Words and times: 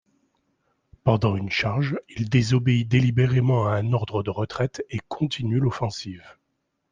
Pendant 1.03 1.35
une 1.35 1.51
charge, 1.51 1.99
il 2.17 2.27
désobéit 2.27 2.87
délibérément 2.87 3.67
à 3.67 3.73
un 3.75 3.93
ordre 3.93 4.23
de 4.23 4.31
retraite 4.31 4.83
et 4.89 4.97
continue 5.09 5.59
l'offensive. 5.59 6.23